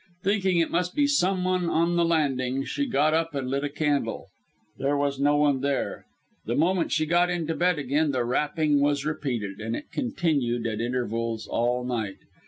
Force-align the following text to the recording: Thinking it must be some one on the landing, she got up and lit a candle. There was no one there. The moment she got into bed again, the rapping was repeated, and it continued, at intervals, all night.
Thinking 0.23 0.57
it 0.57 0.71
must 0.71 0.95
be 0.95 1.05
some 1.05 1.43
one 1.43 1.69
on 1.69 1.95
the 1.95 2.03
landing, 2.03 2.65
she 2.65 2.87
got 2.87 3.13
up 3.13 3.35
and 3.35 3.47
lit 3.47 3.63
a 3.63 3.69
candle. 3.69 4.29
There 4.79 4.97
was 4.97 5.19
no 5.19 5.35
one 5.37 5.61
there. 5.61 6.07
The 6.47 6.55
moment 6.55 6.91
she 6.91 7.05
got 7.05 7.29
into 7.29 7.53
bed 7.53 7.77
again, 7.77 8.09
the 8.09 8.25
rapping 8.25 8.79
was 8.79 9.05
repeated, 9.05 9.61
and 9.61 9.75
it 9.75 9.91
continued, 9.91 10.65
at 10.65 10.81
intervals, 10.81 11.45
all 11.45 11.83
night. 11.85 12.17